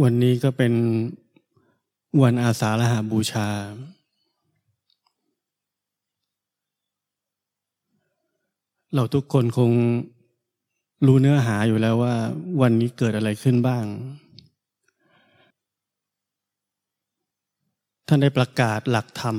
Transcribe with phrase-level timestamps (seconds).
[0.00, 0.72] วันนี้ก็เป็น
[2.22, 3.48] วันอาสาฬหาบูชา
[8.94, 9.70] เราทุกคนคง
[11.06, 12.14] รู้เนื้อหาอยู่แล้วว่า
[12.60, 13.84] วันนี้เกิดอะไรขึ้นบ้าง
[18.06, 19.36] ท่านได้ประกาศหลักธรรม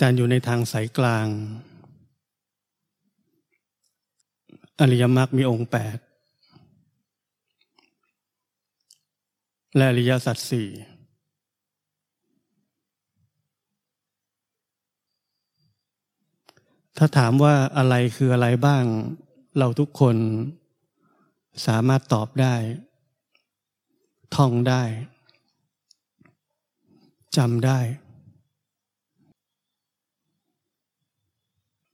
[0.00, 1.26] การอยู่ในทางสายกลาง
[4.80, 5.98] อริยมรรคมีองค์แปด
[9.76, 10.68] และอริยสัจสี่
[16.96, 18.84] ถ้าถามว่าอะไรคืออะไรบ้าง
[19.58, 20.16] เราทุกคน
[21.66, 22.54] สามารถตอบได้
[24.36, 24.82] ท่องได้
[27.36, 27.78] จำได้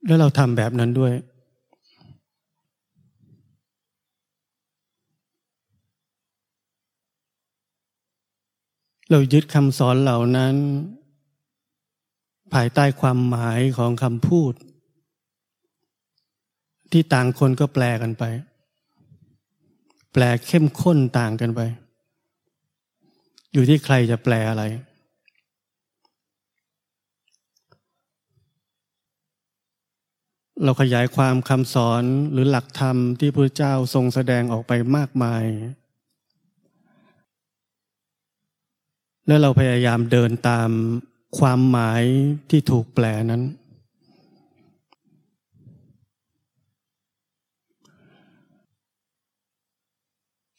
[0.05, 1.13] แล้วเราทำแบบนั้นด้วย
[9.11, 10.55] เรายึดคำสอนเหล่านั้น
[12.53, 14.53] ภายใต้ความหมายของคำพูด
[16.91, 18.23] ที่ต่างคนก็แปลกันไป
[20.13, 21.61] แปลเข้มข้นต่างกันไป
[23.53, 24.63] อยู่ที่ใครจะแปลอะไร
[30.63, 35.43] เราขยายความคำสอนหรือหลักธรรมที่พระเจ้าทรงแสดงออกไปมากมาย
[39.27, 40.69] และเราพยายามเดินตาม
[41.39, 42.03] ความหมาย
[42.49, 43.43] ที่ถูกแปลนั้น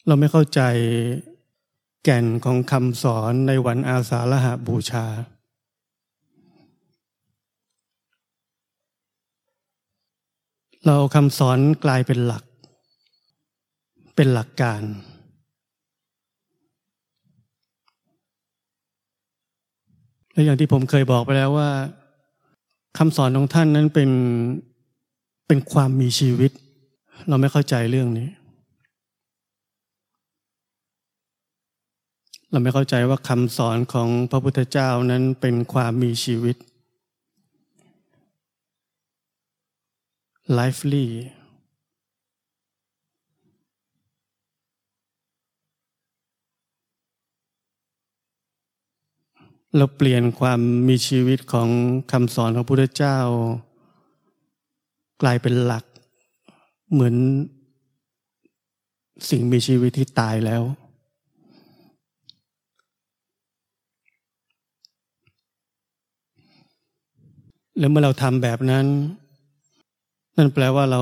[0.07, 0.61] เราไม่เข้าใจ
[2.03, 5.05] แก่นของคำสอนในวันอาสาฬหาบูชา
[10.85, 12.43] เราคำสอนกลายเป็นหลัก
[14.15, 14.81] เป็นหลักการ
[20.33, 21.69] และอย่างที่ผมเคยบอกไปแล้วว่า
[22.97, 24.11] คำสอนของท่านนั้นเป็น
[25.47, 26.51] เป็นความมีชีวิต
[27.27, 28.29] เราไม่เข้าใจเรื่องนี้
[32.51, 36.55] เราไม่เข้าใจว่าคำสอนของพระพุทธเจ้านั้นเป็นความมีชีวิต
[40.57, 41.07] lively
[49.77, 51.69] เราเปลี่ยนความมีชีวิตของ
[52.11, 53.17] คำสอนของพระพุทธเจ้า
[55.21, 55.85] กลายเป็นหลัก
[56.91, 57.15] เหมือน
[59.29, 60.63] สิ่งมีชีวิตที่ตายแล้ว
[67.79, 68.85] แล้วเมื่อเราทำแบบนั้น
[70.37, 71.01] นั่นแปลว่าเรา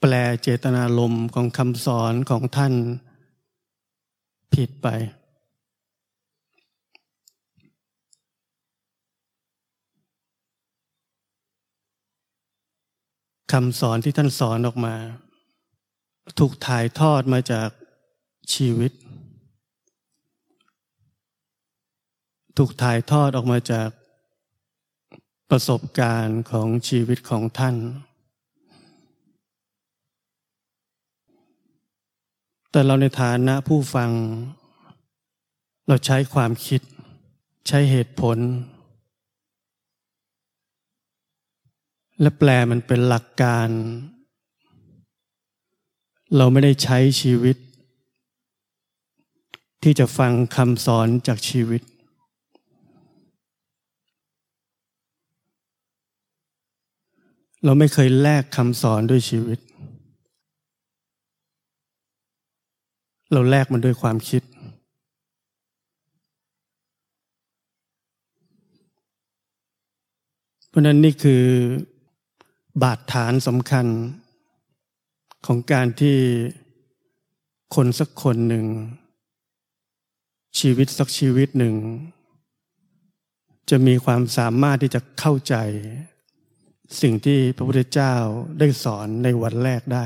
[0.00, 0.12] แปล
[0.42, 2.72] เจตนารมณ์ของคำสอนของท่าน
[4.54, 4.88] ผิดไป
[13.52, 14.94] คำสอนที่ท่านสอนออกมา
[16.38, 17.68] ถูกถ่ายทอดมาจาก
[18.54, 18.92] ชีวิต
[22.56, 23.88] ถูกถ่ายทอดออกมาจาก
[25.50, 27.76] ประสบการณ์ของชีวิตของท่าน
[32.70, 34.10] แต่เราในฐานะผู้ฟัง
[35.86, 36.80] เราใช้ความคิด
[37.68, 38.38] ใช้เหตุผล
[42.20, 43.68] และแปลมันเป็นหลักการ
[46.36, 47.56] เราไม่ได้ใช้ชีวิต
[49.82, 51.82] ที่จะฟังคำสอนจากชีวิต
[57.64, 59.58] เราไม่เคยแลกคำสอนด้วยชีวิต
[63.32, 64.42] เราแลกมันด้วยความคิด
[70.68, 71.42] เพราะนั้นนี่คือ
[72.82, 73.86] บาดฐานสำคัญ
[75.46, 76.18] ของการที่
[77.74, 78.66] คนสักคนหนึ่ง
[80.58, 81.74] ชีวิตสักชีวิตหนึ่ง
[83.70, 85.54] จะมีความสามารถที่จะเข้าใจ
[87.00, 88.14] สิ่งที่พระพุทธเจ้า
[88.58, 90.04] ได้สอนในวันแรกได้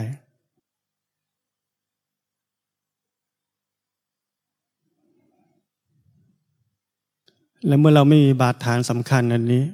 [7.66, 9.64] และเมื่อเราไม่มีบาดฐานสำคัญอันนี้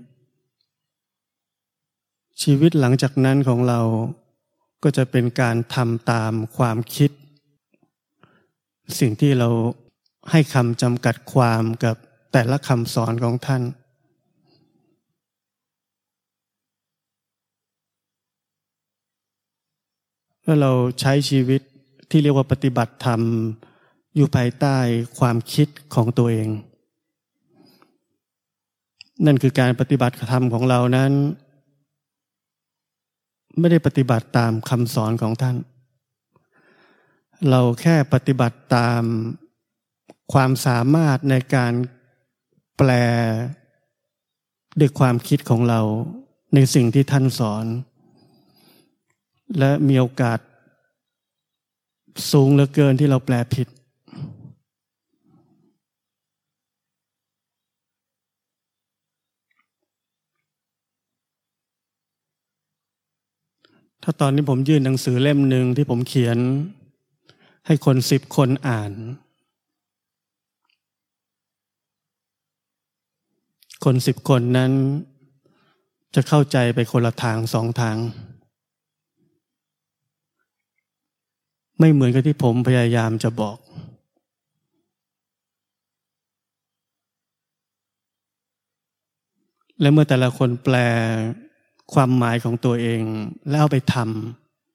[2.42, 3.80] ชีวิตหลังจากนั้นของเรา
[4.82, 7.10] ก็จะเป็นการทำตามความคิด
[9.00, 9.48] สิ่งที่เรา
[10.30, 11.96] ให้คำจำกัดความกับ
[12.32, 13.62] แต่ละคำสอนของท่าน
[20.42, 21.60] แล้วเราใช้ชีวิต
[22.10, 23.20] ที่เรียกว่าปฏิบัติธรรม
[24.16, 24.76] อยู่ภายใต้
[25.18, 26.48] ความคิดของตัวเอง
[29.26, 31.12] นั่นคือการปฏิบัติธรรมของเรานั้น
[33.58, 35.56] ไม่ได้ปฏิบัติตามคำสอนของท่าน
[37.50, 39.02] เราแค่ปฏิบัติตาม
[40.32, 41.72] ความสามารถในการ
[42.76, 42.90] แปล
[44.80, 45.80] ด้วยความคิดของเรา
[46.54, 47.64] ในสิ่งที่ท่านสอน
[49.58, 50.38] และมีโอกาส
[52.32, 53.68] สูงเหลือเกินที่เราแปลผิด
[64.08, 66.38] ถ้าตอนนี้ผมยื่นหนังสือเล่มหนึ่งที่ผมเขียน
[67.66, 68.92] ให้คนสิบคนอ่าน
[73.84, 74.72] คนสิบคนนั้น
[76.14, 77.96] จะเข้าใจไปคนละทางสองทาง
[81.78, 83.58] ไม่เหมือนกับที่ผมพยายามจะบอก
[89.80, 90.76] และเมื่อแต่ละคนแปล
[91.92, 93.02] ความหมายของตัวเอง
[93.48, 93.96] แล้วเอาไปท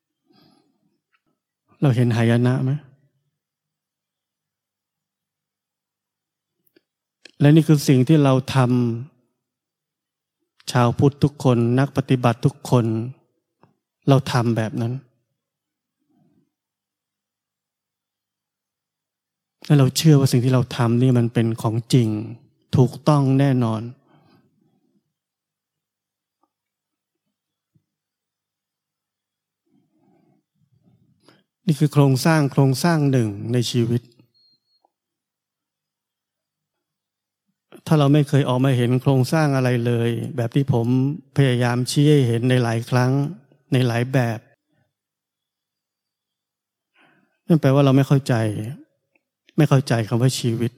[0.06, 2.72] ำเราเห็นหายนะไหม
[7.40, 12.86] และนี่คือสิ่งที่เราทำชาวพุทธทุกคนนักปฏิบัติทุกคน
[14.10, 14.94] เราทำแบบนั้น
[19.66, 22.10] และเราเชื่อว่าสิ่งที่เราทำนี่มันเป็นของจริง
[22.78, 23.82] ถูกต้องแน่นอน
[31.72, 34.02] นี่คือโครงสร้างโครงสร้างหนึ่งในชีวิต
[37.88, 40.88] ถ้าเราไม่เคยออกมาเห็นโครงสร้างอะไรเลย แบบที่ผม
[41.38, 43.12] พยายามชี้ให้เห็นในหลายครั้ง
[43.74, 44.40] ในหลายแบบ
[47.48, 48.34] นั่นแปลว่าเราไม่เข้าใจ
[49.58, 50.72] ไม่เข้าใจคำว่าชีวิต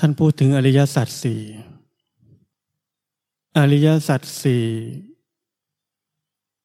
[0.00, 1.40] ท่านพูดถึงอริยสัจสี่
[3.58, 4.64] อริยสัจสี่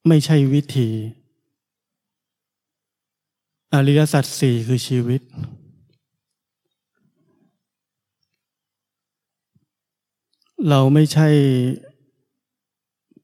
[0.07, 0.89] ไม่ใช่วิธี
[3.73, 5.21] อริยสัจสี่คือชีวิต
[10.69, 11.27] เราไม่ใช่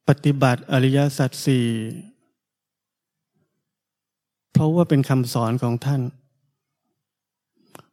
[0.08, 1.66] ปฏิบัติอริยสัจสี่
[4.52, 6.02] เพราะว่าเป็นคำสอนของท่าน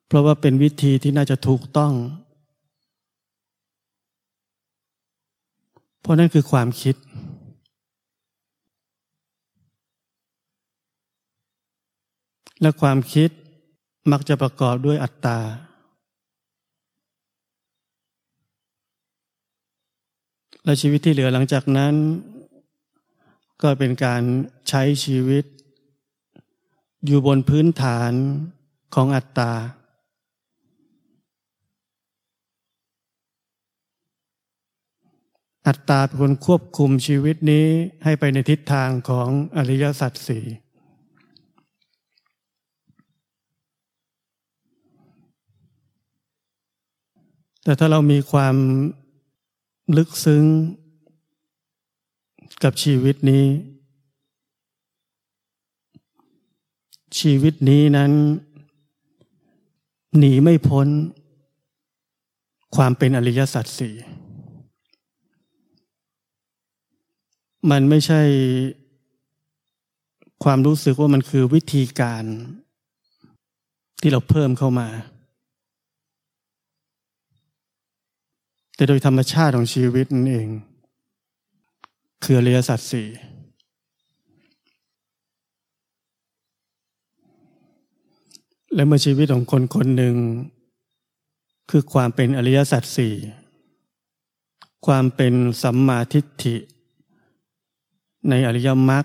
[0.06, 1.92] เพราะว่าเป็นวิธีที่น่าจะถูกต้อง
[6.00, 6.96] เพราะนั่นคือความคิด
[12.60, 13.30] และความคิด
[14.12, 15.38] มักจะประกอบด้วยอัตตา
[20.64, 21.94] และชีวิตที่เหลือหลังจากนั้น
[23.62, 24.22] ก็เป็นการ
[24.68, 25.44] ใช้ชีวิต
[27.06, 28.12] อยู่บนพื้นฐาน
[28.94, 29.52] ของอัตตา
[35.66, 37.66] อัตตาเป็นคนควบคุมชีวิตนี้
[38.04, 40.44] ให้ไปในทิศทางของอริยสัจสี่
[47.62, 48.56] แต่ถ้าเรามีความ
[49.96, 50.44] ลึกซึ้ง
[52.62, 53.44] กับชีวิตนี้
[57.18, 58.12] ชีวิตนี้นั้น
[60.18, 60.88] หนีไม่พ้น
[62.76, 63.94] ความเป็นอริยสัจสี่
[67.70, 68.22] มันไม่ใช่
[70.44, 72.24] ความรู้สึกว่ามันคือวิธีการ
[74.00, 74.88] ที่เราเพิ่มเข้ามา
[78.74, 80.48] แต่โดยธรรมชาติของชีวิตนั่นเอง
[82.24, 83.08] คืออริยสัจสี่
[88.74, 90.16] และเมื่อชีวิตของคนคนหนึ่ง
[91.70, 93.14] คือความเป็นอริยสัจสี่
[94.86, 96.56] ความเป็นสัมมาทิฏฐิ
[98.28, 99.04] ในอริยมรรค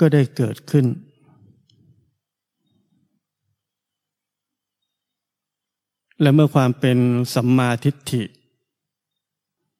[0.00, 0.86] ก็ได้เกิดขึ้น
[6.20, 6.98] และเมื่อความเป็น
[7.34, 8.22] สัมมาทิฏฐิ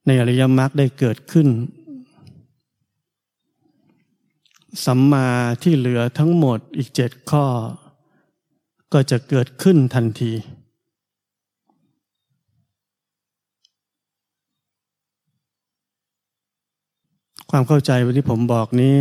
[0.07, 1.49] ในอริยมรรคได้เกิดขึ้น
[4.85, 5.29] สัมมา
[5.63, 7.47] ที่เหลือทั้งหมดอีกเจ็ดข้อ
[8.93, 10.33] ก็จะเกิดขึ้นทันที
[17.51, 18.99] ความเข้าใจวันที่ผมบอกนี้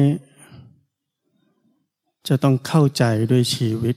[2.28, 3.96] จะต้องเข้าใจด้วยชีวิต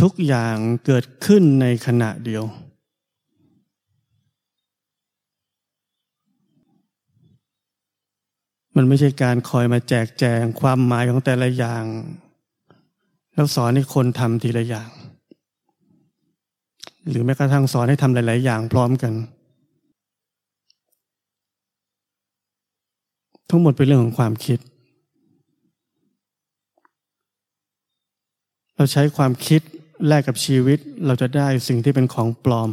[0.00, 2.44] ทุกอย่างเกิดขึ้นในขณะเดียว
[8.76, 11.84] มันไม่ใช่การคอยมาแจกแจงความหมายของแต่ละอย่าง
[13.34, 14.90] แล้วสอนให้คนทำทีละอย่าง
[17.08, 19.12] หรือแม้กระทั่งสอนให้ทำหลาย ๆ อย่างพร้อมกัน
[23.50, 24.58] ทั้งหมดเป็นเรื่องของความคิด
[28.76, 29.60] เราใช้ความคิด
[30.06, 32.70] แลกกับชีวิตเราจะได้สิ่งที่เป็นของปลอม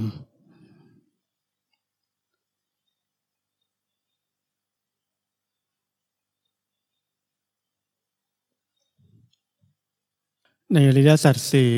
[10.73, 11.71] ในอริยสัจสี่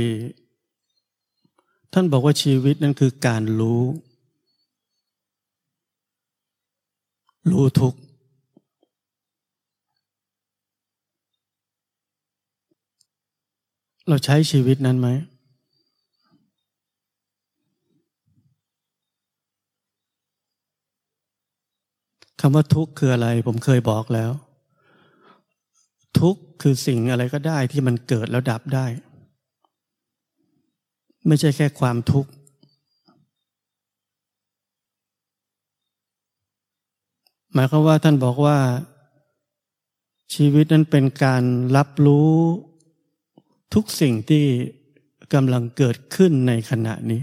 [1.93, 3.83] ท่านบอกว่าชีวิตนั้นคือการรู้
[7.49, 7.95] รู้ทุก
[14.07, 15.09] เราใช้ชีวิตนั้นไหม
[22.39, 24.31] คำว่าทุกข์คืออะไร ผมเคยบอกแล้ว
[26.19, 28.85] ทุกข์คือสิ่งอะไรก็ได้ที่มันเกิดแล้วดับได้
[31.27, 32.31] ไม่ใช่แค่ความทุกข์
[37.53, 38.57] หมายความว่าท่านบอกว่า
[40.33, 41.43] ชีวิตนั้นเป็นการ
[41.77, 42.31] รับรู้
[43.73, 44.45] ทุกสิ่งที่
[45.33, 47.21] กำลังเกิดขึ้นในขณะนี้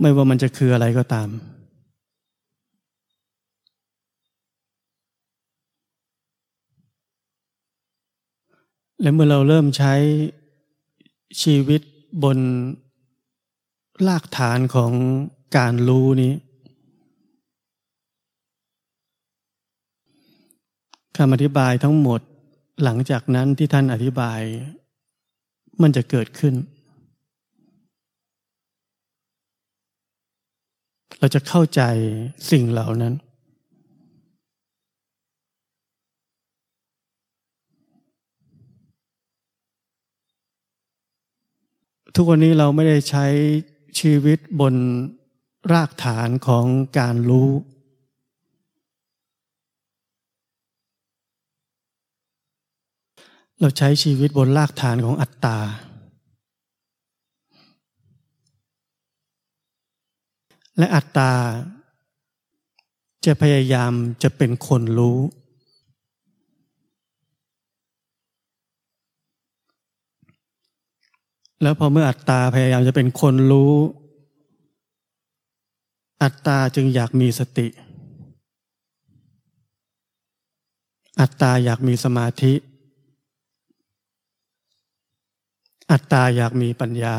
[0.00, 1.28] ไม่ว่ามันจะคืออะไรก็ตาม
[9.02, 9.94] และเมื่อเราเริ่มใช้
[11.42, 11.80] ชีวิต
[12.22, 12.38] บน
[14.06, 14.92] รากฐานของ
[15.56, 16.32] การรู้นี้
[21.16, 22.20] คำอธิบายทั้งหมด
[22.84, 24.40] หลังจากนั้นที่ท่านอธิบาย
[25.82, 26.54] มันจะเกิดขึ้น
[31.18, 31.82] เราจะเข้าใจ
[32.50, 33.14] สิ่งเหล่านั้น
[42.16, 43.26] ทุกวันนี้เราไม่ได้ใช้
[44.00, 44.74] ชีวิตบน
[45.72, 46.66] รากฐานของ
[46.98, 47.50] การรู้
[53.60, 55.58] เราใช้ชีวิตบนรากฐานของอัตตา
[60.78, 61.32] และอัตตา
[63.24, 63.92] จะพยายาม
[64.22, 65.18] จะเป็นคนรู้
[71.62, 73.74] แล้วพอเมื่ออัตตาพยายามจะเป็นคนรู้
[76.22, 77.68] อัตตาจึงอยากมีสติ
[81.20, 82.54] อัตตาอยากมีสมาธิ
[85.90, 87.16] อัตตาอยากมีปัญญา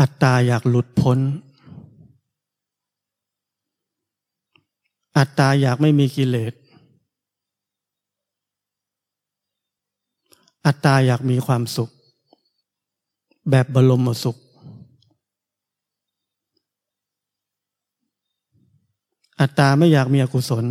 [0.00, 1.18] อัตตาอยากหลุดพ้น
[5.18, 6.52] อัตตาอยากไม่มีกิเลส
[10.66, 11.90] อัตตาอยากมีความสุข
[13.50, 14.36] แบบบรมสุข
[19.40, 20.64] อัตตาไม่อยากมีอกุศล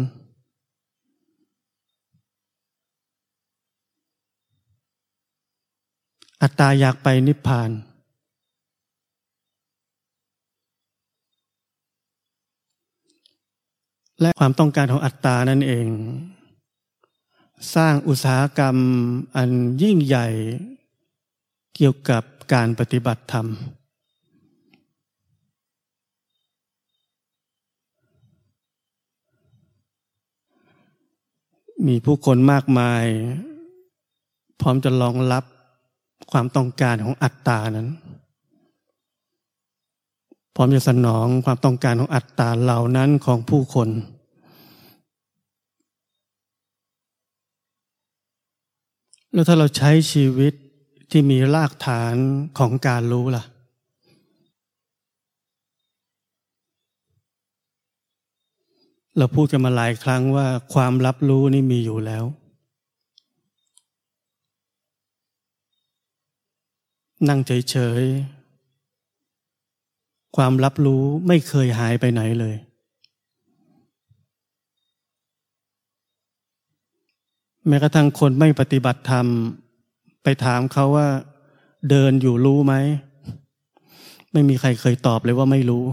[6.41, 7.69] อัตตาอยากไปนิพพาน
[14.21, 15.87] และความต้องการของอัตตานั่นเอง
[17.75, 18.77] สร้างอุตสาหกรรม
[19.35, 19.49] อัน
[19.81, 20.27] ยิ่งใหญ่
[21.75, 23.47] เกี่ยวกับการปฏิบัติธรรม
[31.87, 33.03] มีผู้คนมากมาย
[34.61, 35.43] พร้อมจะรองรับ
[36.31, 37.89] ความต้องการของอัตตานั้น
[40.55, 43.89] พร้อมจะสนองความต้องการของอัตตาเหล่านั้นของผู้คน
[49.35, 50.53] แล้วถ้าเราใช้ชีวิต
[51.11, 52.15] ที่มีรากฐาน
[52.59, 53.43] ของการรู้ล่ะ
[59.17, 62.23] เราพูดกันมาหลายครั้งว่าความรับรู้นี่มีอยู่แล้ว
[67.29, 72.55] นั่งเฉยๆ ความรับรู้ไม่เคยหายไปไหนเลย
[77.67, 79.27] แม้กระทั่งคนไม่ปฏิบัติธรรม
[80.23, 81.07] ไปถามเขาว่า
[81.89, 82.73] เดินอยู่รู้ไหม
[84.31, 85.85] ไม่มีใครเคยตอบเลยว่าไม่รู้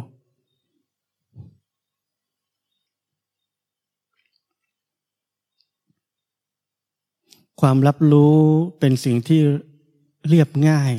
[7.60, 8.36] ความรับรู้
[8.78, 9.40] เป็นสิ่งที่
[10.28, 10.94] เรียบง่าย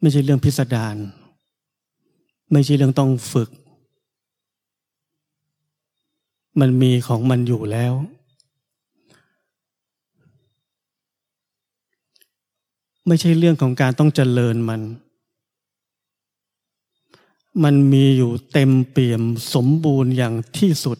[0.00, 0.96] ไม่ใช่เรื่องพิสดาร
[2.52, 3.50] ไม่ใช่เรื่องต้องฝึก
[6.60, 7.94] มันมีของมันอยู่แล้ว
[13.06, 14.80] ไม่ใช่เรื่องของการต้องเจริญมัน
[17.64, 19.22] มันมีอยู่เต็มเปี่ยม
[19.54, 20.98] สมบูรณ์อย่างที่สุด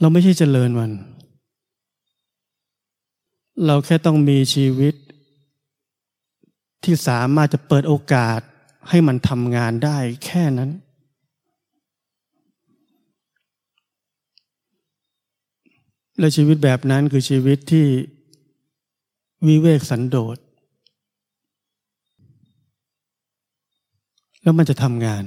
[0.00, 0.90] เราไม่ใช่เจริญมัน
[3.66, 4.94] เราแค่ต้องมีชีวิต
[6.84, 8.40] ที่สามารถจะเปิดโอกาส
[8.88, 10.70] ให้มันทำงานได้แค่นั้น
[16.18, 17.86] และชีวิตแบบนั้นคือชีวิตที่
[19.46, 20.36] วิเวกสันโดษ
[24.42, 25.24] แล้วมันจะทำงาน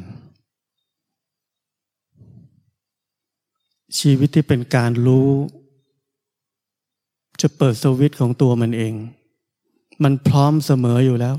[4.00, 5.30] ชีวิตที่เป็นการรู้
[7.42, 8.94] จะเปิดสวิตของตัวมันเอง
[10.04, 11.36] มันพร้อมเสมออยู่แล้ว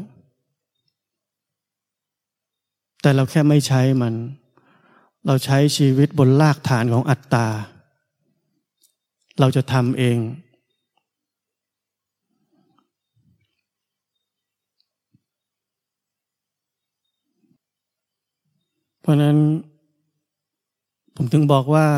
[3.06, 4.14] แต่เราแค่ไม่ใช้มัน
[5.26, 7.48] เราใช้ชีวิตบนรากฐานของอัตตา
[9.40, 10.18] เราจะทำเอง
[19.00, 19.36] เพราะนั้น
[21.16, 21.88] ผมถึงบอกว่า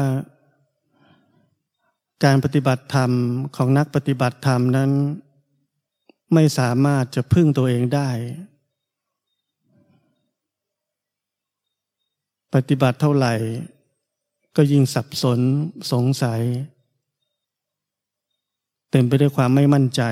[2.24, 3.10] การปฏิบัติธรรม
[3.56, 4.90] ของนักปฏิบัติธรรมนั้น
[6.34, 8.10] ไม่สามารถจะพึ่งตัวเองได้
[12.54, 13.34] ปฏิบัติเท่าไหร่
[14.56, 15.40] ก็ยิ่งสับสน
[15.92, 16.42] สงสัย
[18.90, 20.02] เต็มไปด้วยความไม่มั่นใจ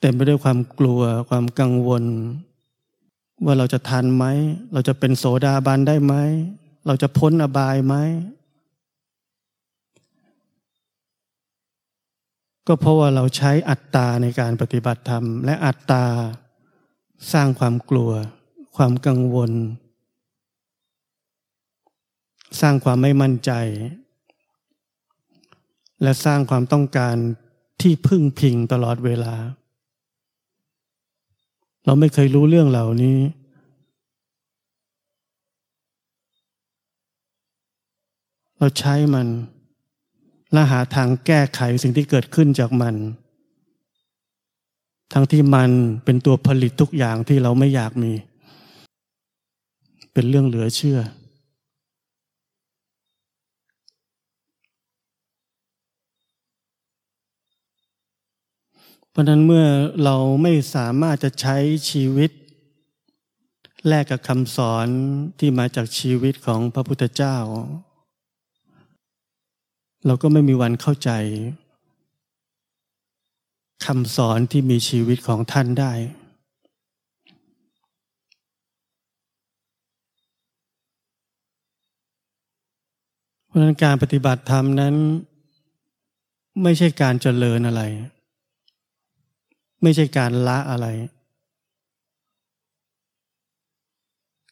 [0.00, 2.04] เต็มไปด้วยความกลัวความกังวล
[3.44, 4.24] ว่าเราจะทันไหม
[4.72, 6.14] เราจะเป็นโสดาบันได้ไหม
[6.86, 7.94] เราจะพ้นอบายไหม
[12.66, 16.04] ก็เพราะว่าเราใช้อัตตาในการปฏิบัติธรรม และอัตตา
[17.32, 18.10] สร้างความกลัว
[18.76, 19.52] ความกังวล
[22.60, 23.52] สร้างความไม่มั่นใจ
[26.02, 27.16] และสร้างความต้องการ
[27.80, 29.34] ที่พึ่งพิงตลอดเวลา
[31.84, 33.18] เราไม่เคยรู้เรื่องเหล่านี้
[38.58, 39.28] เราใช้มัน
[40.52, 42.94] และหาทางแก้ไขสิ่งที่เกิดขึ้นจากมัน
[45.12, 45.70] ทั้งที่มัน
[46.04, 48.12] เป็นตัวผลิตทุกอย่างที่เราไม่อยากมี
[50.12, 50.98] เป็นเรื่องเหลือเชื่อ
[59.10, 59.66] เพราะนั้นเมื่อ
[60.04, 61.56] เราไม่สามารถจะใช้
[61.90, 62.30] ชีวิต
[63.88, 64.86] แลกกับคำสอน
[65.38, 67.36] ที่มาจากชีวิตของพระพุทธเจ้า
[70.06, 71.10] เราก็ไม่มีวันเข้าใจ
[73.84, 75.92] คำสอนที่มีชีวิตของท่านได้
[83.46, 84.94] เพราะนั้นการปฏิบัติธรรมนั้น
[86.62, 87.82] ไม่ใช่การเจริญอะไร
[89.82, 90.86] ไม่ใช่การละอะไร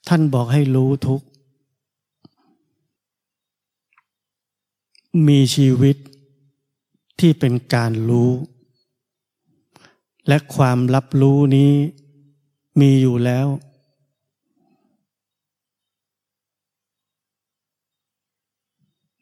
[0.09, 1.23] ท่านบอกให้รู้ทุก
[5.29, 5.97] มีชีวิต
[7.21, 8.31] ที่เป็นการรู้
[10.29, 11.73] และความรับรู้นี้
[12.81, 13.47] มีอยู่แล้ว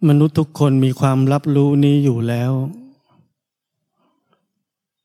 [0.09, 2.53] มนุษย์ทุกคนมีความรับรู้นี้อยู่แล้ว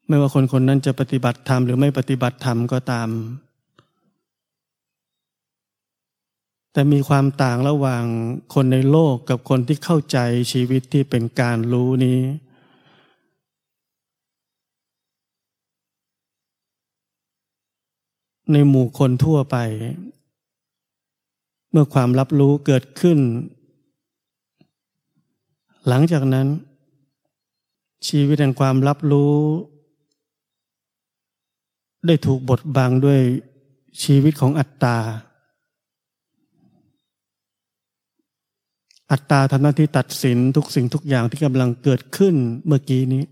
[0.08, 3.10] ไม่ว่าคนคนนั้นจะปฏิบัติธรรมหรือไม่ปฏิบัติธรรมก็ตาม
[6.72, 8.04] แต่มีความต่างระหว่าง
[8.54, 10.18] คนในโลกกับคนที่เข้าใจ
[10.52, 12.20] ชีวิตที่เป็นการรู้นี้
[18.52, 19.58] ในหมู่คนทั่วไป
[21.72, 23.20] เมื่อความรับรู้เกิดขึ้น
[25.88, 26.48] หลังจากนั้น
[28.08, 29.36] ชีวิตแห่งความรับรู้
[32.08, 33.20] ได้ถูกบดบังด้วย
[34.04, 34.98] ชีวิตของอัตตา
[39.12, 43.24] อัตตาทำหน้าที่ตัดสินทุกสิ่งทุกอย่างที่กำลังเกิดขึ้นเมื่อกี้นี้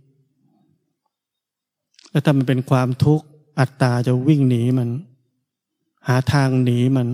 [2.11, 3.25] แล้วถ้ามันเป็นความทุกข์
[3.59, 4.89] อัตตาจะวิ่งหนีมัน
[6.07, 7.07] หาทางหนีมัน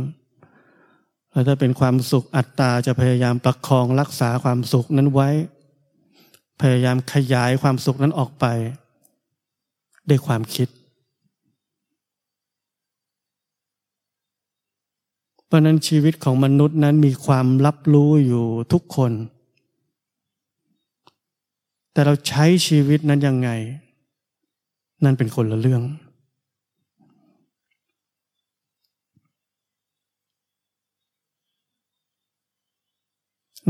[1.32, 5.30] แล้วถ้าเป็นความสุขอัตตาจะพยายามประคองรักษาความสุขนั้นไว้
[6.62, 8.46] พยายามขยายความสุขนั้นออกไป
[10.10, 10.68] ด้วยความคิด
[15.46, 19.12] เพราะนั้นชีวิตของมนุษย์นั้นมีความรับรู้อยู่ทุกคน
[21.92, 23.50] แต่เราใช้ชีวิตนั้นยังไง
[25.04, 25.84] นั่นเป็นคนละเรื่อง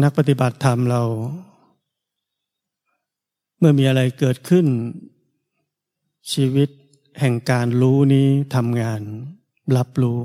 [0.03, 1.03] นักปฏิบัติธรรมเรา
[3.59, 4.67] เมื่อมีอะไรเกิดขึ้น
[6.33, 6.69] ชีวิต
[7.19, 9.01] แห่งการรู้นี้ทำงาน
[9.77, 10.19] รับรู้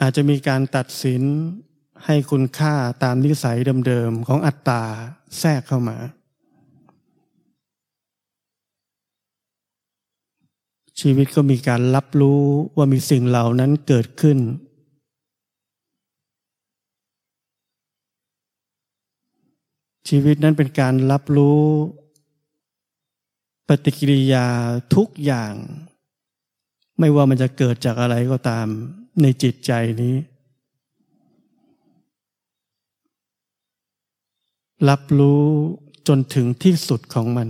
[0.00, 1.22] อาจจะมีการตัดสิน
[2.06, 4.82] ให้คุณค่าตามนิสัยเดิมๆ ของอัตตา
[5.38, 5.98] แทรกเข้ามา
[11.00, 12.40] ชีวิตก็มีการรับรู้
[12.76, 14.38] ว่ามีสิ่งเหล่านั้นเกิดขึ้น
[20.10, 21.64] ชีวิตนั้นเป็นการรับรู้
[23.68, 24.46] ปฏิกิริยา
[24.94, 25.54] ทุกอย่าง
[26.98, 28.66] ไม่ว่ามันจะเกิดจากอะไรก็ตาม
[29.22, 30.16] ในจิตใจนี้
[34.88, 35.44] รับรู้
[36.08, 37.48] จนถึงที่สุดของมัน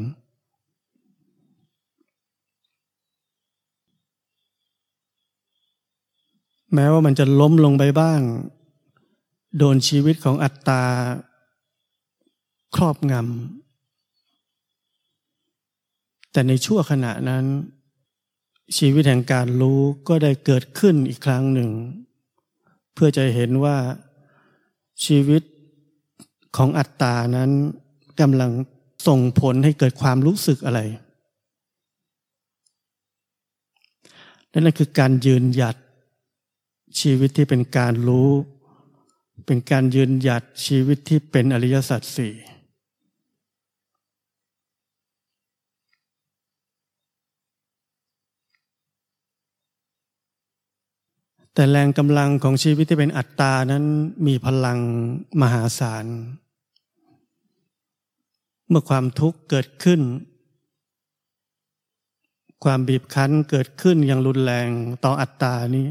[6.75, 8.21] แม้ว่ามันจะล้มลงไปบ้าง
[9.59, 10.85] โดนชีวิตของอัตตา
[12.77, 13.23] ครอบงำ
[16.33, 17.45] แต่ในชั่วขณะนั้น
[18.77, 21.71] ชีวิตแห่งการรู้ก็ได้เกิดขึ้นอีกครั้งหนึ่ง
[22.95, 23.77] เพื่อจะเห็นว่า
[25.05, 25.43] ชีวิต
[26.57, 27.51] ของอัตตานั้น
[28.21, 28.51] กำลัง
[29.07, 30.81] ส่งผลให้เกิดความรู้สึกอะไร
[34.53, 35.77] นั่นคือการยืนหยัด
[37.01, 38.31] ชีวิตที่เป็นการรู้
[39.47, 42.35] เป็นการยืนหยัดชีวิตที่เป็นอริยสัจสี่
[51.61, 53.85] แต่แรงกำลังของชีวิตที่เป็นอัตตานั้น
[54.27, 54.79] มีพลัง
[55.41, 56.07] มหาศาล
[58.69, 60.01] เมื่อความทุกข์เกิดขึ้น
[62.65, 64.69] ความบีบคั้นเกิดขึ้นอย่างรุนแรง
[65.05, 65.87] ต่ออัตตานี้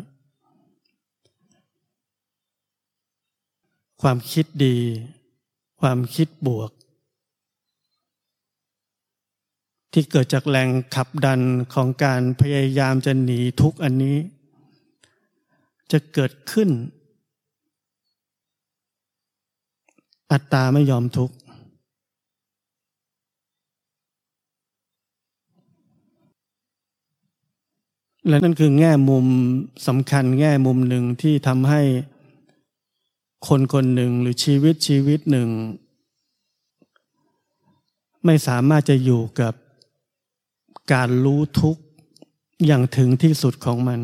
[4.02, 4.78] ความคิดดี
[5.82, 6.72] ความคิดบวก
[9.94, 11.42] ที่เกิดจากแรงขับดัน
[11.74, 14.18] ของการพยายามจะหนีทุกอันนี้
[15.92, 16.70] จะเกิดขึ้น
[20.32, 21.36] อัตตาไม่ยอมทุกข์
[28.28, 29.26] และนั่นคือแง่มุม
[29.88, 31.82] สำคัญแง่มุมหนึ่งที่ทำให้
[33.48, 35.50] คนคนหนึ่งหรือชีวิตชีวิตหนึ่ง
[38.26, 39.54] ไม่สามารถจะอยู่กับ
[40.94, 41.82] การรู้ทุกข์
[42.66, 44.00] อย่างถึงที่สุดของมัน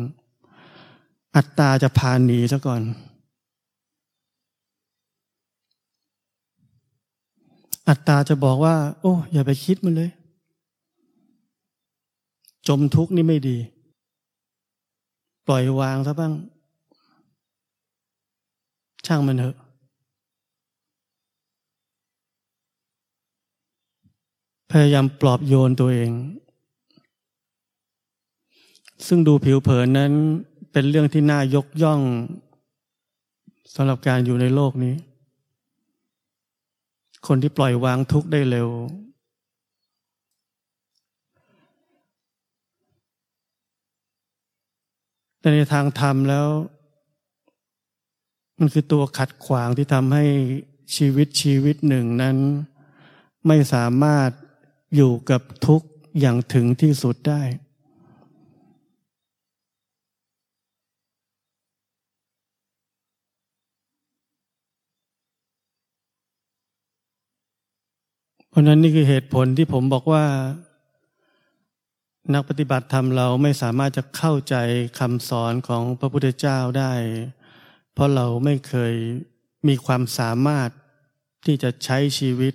[1.36, 2.82] อัตตาจะพาหนีซะก่อน
[7.88, 10.10] อัตตาจะบอกว่า โอ้ อย่าไปคิดมันเลย
[12.68, 13.58] จมทุกข์นี่ไม่ดี
[15.46, 16.32] ปล่อยวางซะบ้าง
[19.06, 19.56] ช่างมันเถอะ
[24.70, 26.10] พยายามปลอบโยนตัวเอง
[29.06, 30.12] ซึ่งดูผิวเผินนั้น
[30.78, 32.00] เป็นเรื่องที่น่ายกย่อง
[33.74, 34.94] สำหรับการอยู่ในโลกนี้
[37.26, 38.68] คนที่ปล่อยวางทุกข์ได้เร็ว
[45.40, 46.48] แต่ในทางธรรมแล้ว
[48.58, 50.24] มันคือตัวขัดขวางที่ทำให้
[50.96, 52.36] ชีวิตชีวิตหนึ่งนั้น
[53.46, 54.30] ไม่สามารถ
[54.96, 55.88] อยู่กับทุกข์
[56.20, 57.42] อย่างถึงที่สุดได้
[68.56, 70.24] ราะนั้นนี่คือเหตุผลที่ผมบอกว่า
[72.34, 74.54] นักปฏิบัติธรรมเราไม่สามารถจะเข้าใจ
[74.98, 76.92] คำสอนของพระพุทธเจ้าได้
[77.92, 78.94] เพราะเราไม่เคย
[79.68, 80.70] มีความสามารถ
[81.46, 82.54] ที่จะใช้ชีวิต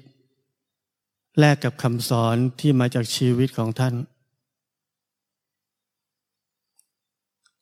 [1.40, 3.96] แลกกับคำสอนที่มาจากชีวิตของท่าน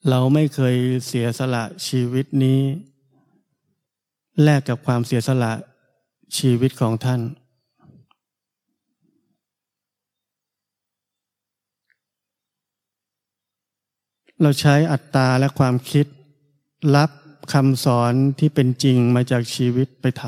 [0.10, 0.76] เราไม่เคย
[1.08, 2.62] เสียสละชีวิตนี้
[4.44, 5.54] แลกกับความเสียสละ
[6.38, 7.22] ชีวิตของท่าน
[14.42, 16.06] เราใช้อัตตาและความคิด
[16.96, 17.12] รับ
[17.54, 20.24] คำสอนที่เป็นจริงมาจากชีวิตไปท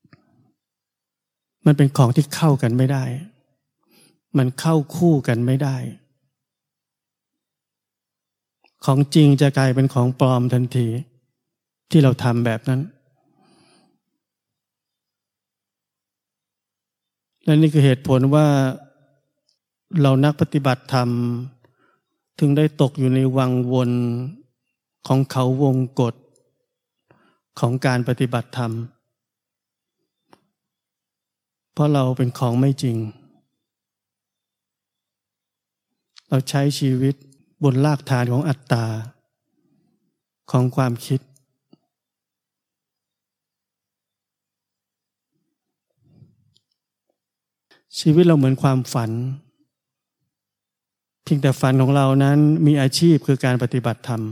[0.00, 3.04] ำมันเป็นของที่เข้ากันไม่ได้
[4.38, 5.76] มันเข้าคู่กันไม่ได้
[8.84, 10.88] ของจริงจะกลายเป็นของปลอมทันที
[11.90, 12.80] ที่เราทำแบบนั้น
[17.44, 18.46] และนี่คือเหตุผลว่า
[20.02, 21.08] เรานักปฏิบัติธรรม
[22.40, 23.90] ถึงได้ตกอยู่ในวังวน
[25.06, 26.14] ของเขาวงกฎ
[27.60, 28.72] ของการปฏิบัติธรรม
[31.72, 32.96] เพราะเราเป็นของไม่จริง
[36.28, 37.14] เราใช้ชีวิต
[37.62, 38.86] บนรากฐานของอัตตา
[40.50, 41.20] ของความคิด
[47.98, 49.10] ชีวิตเราเหมือนความฝัน
[51.32, 54.22] พียงแต่ฝันของเรานั้นมีอาชีพคือการปฏิบัติธรรม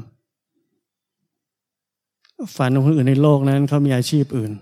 [2.57, 4.53] ฝันของคนอื่นในโลกนั้นเขามีอาชีพอื่น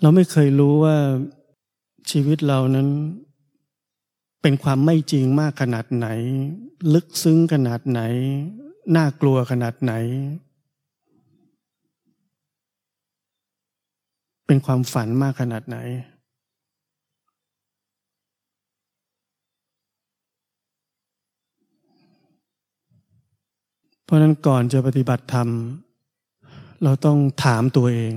[0.00, 0.96] เราไม่เคยรู้ว่า
[2.10, 2.88] ชีวิตเรานั้น
[4.42, 6.06] เป็นความไม่จริงมากขนาดไหน
[6.94, 8.00] ลึกซึ้งขนาดไหน
[8.96, 9.94] น่ากลัวขนาดไหน
[14.46, 15.76] เป็นความฝันมากขนาดไหน
[24.04, 25.48] เพราะนั้นก่อนจะปฏิบัติธรรม
[26.82, 28.14] เราต้องถามตัวเอง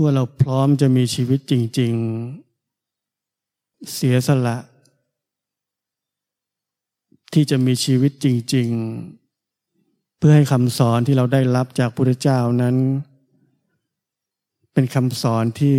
[0.00, 1.94] ว่าเราพร้อมจะมีชีวิตจริง
[2.72, 4.56] ๆ เสียสละ
[7.32, 8.68] ที่จะมีชีวิตจริง
[9.44, 12.76] ๆ เพื่อให้คำสอนที่เราได้รับจากพระพุทธเจ้านั้น
[14.74, 15.76] เป็นคำสอนที่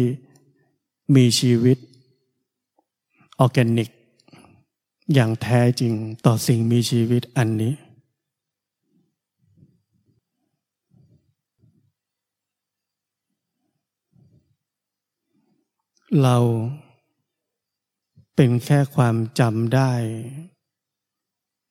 [1.16, 1.78] มีชีวิต
[3.40, 3.90] ออแกนิก
[5.14, 5.94] อย่างแท้จริง
[6.26, 7.74] ต่อสิ่งมีชีวิตอันนี้
[16.22, 16.38] เรา
[18.36, 19.92] เป็นแค่ความจำได้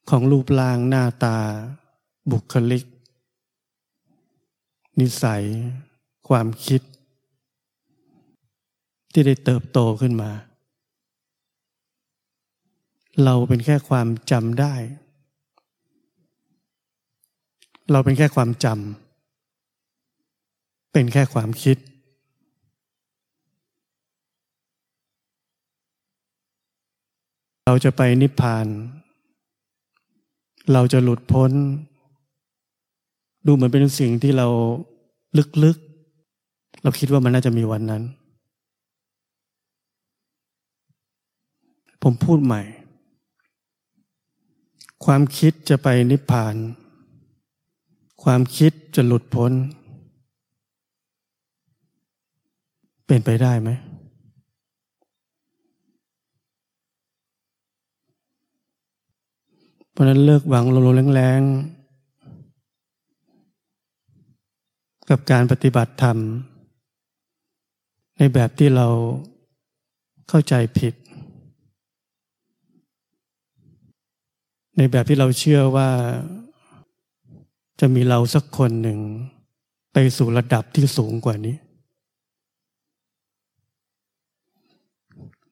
[0.09, 1.39] ของรูปร่างหน้าตา
[2.31, 2.85] บุคลิก
[5.01, 5.45] นิสัย
[6.29, 6.81] ความคิด
[9.15, 10.31] ที่ได้เติบโตขึ้นมา
[13.25, 14.75] เราเป็นแค่ความจำได้
[17.93, 21.77] เราเป็นแค่ความจำเป็นแค่ความคิด
[27.67, 28.67] เราจะไปนิพพาน
[30.73, 31.53] เราจะหลุดพ้น
[33.47, 34.47] ดูเหมือนเป็นสิ่งที่เรา
[35.65, 38.03] ลึกๆ เราคิดว่ามันน่าจะมีวันนั้น
[42.07, 42.63] ผมพูดใหม่
[45.05, 46.55] ความคิดจะไปนิพพาน
[48.23, 49.53] ความคิดจะหลุดพ้น
[53.07, 53.71] เป็นไปได้ไหม
[59.91, 66.19] เพราะนั้นเลิกหวังโลมๆแรงๆ กับการปฏิบัติธรรม
[68.17, 68.89] ในแบบที่เรา
[70.29, 70.95] เข้าใจผิด
[74.77, 75.89] ในแบบที่เราเชื่อว่า
[77.81, 78.99] จะมีเราสักคนหนึ่ง
[79.93, 81.57] ไปสู่ระดับที่สูงกว่านี้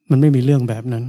[0.09, 1.03] มันไม่มีเรื่องแบบนั้น